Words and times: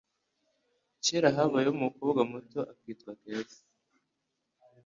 Kera 1.03 1.29
habayeho 1.35 1.73
umukobwa 1.77 2.21
muto 2.31 2.59
akitwa 2.71 3.11
Keza 3.21 3.59